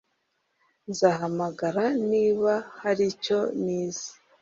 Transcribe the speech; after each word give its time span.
Nzahamagara 0.89 1.83
niba 2.11 2.53
hari 2.81 3.03
icyo 3.13 3.39
nize 3.63 4.09